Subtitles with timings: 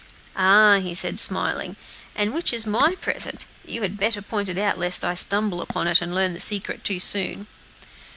[0.35, 1.75] "Ah!" he said, smiling;
[2.15, 3.45] "and which is my present?
[3.63, 6.39] You had better point it out, lest I should stumble upon it and learn the
[6.39, 7.45] secret too soon."